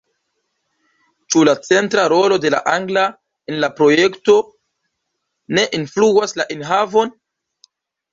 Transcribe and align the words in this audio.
Ĉu 1.33 1.41
la 1.49 1.53
centra 1.65 2.05
rolo 2.13 2.39
de 2.45 2.51
la 2.55 2.61
angla 2.71 3.03
en 3.53 3.59
la 3.65 3.69
projekto 3.81 4.35
ne 5.59 5.67
influas 5.81 6.35
la 6.41 6.47
enhavon? 6.57 7.13